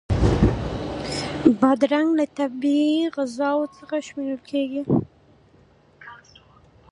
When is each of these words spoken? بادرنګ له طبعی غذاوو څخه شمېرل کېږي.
بادرنګ 1.59 2.09
له 2.19 2.25
طبعی 2.37 2.85
غذاوو 3.15 3.73
څخه 3.77 3.95
شمېرل 4.07 4.39
کېږي. 4.49 4.81